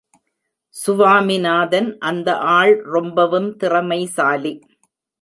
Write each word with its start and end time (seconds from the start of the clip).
சுவாமிநாதன் 0.75 1.97
அந்த 2.01 2.27
ஆள் 2.55 2.75
ரொம்பவும் 2.87 3.49
திறமைசாலி! 3.57 4.53